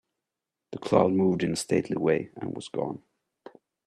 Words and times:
The 0.71 0.79
cloud 0.79 1.11
moved 1.11 1.43
in 1.43 1.51
a 1.53 1.55
stately 1.55 1.95
way 1.95 2.31
and 2.35 2.55
was 2.55 2.69
gone. 2.69 3.03